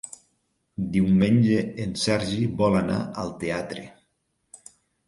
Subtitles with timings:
[0.95, 3.89] Diumenge en Sergi vol anar al teatre.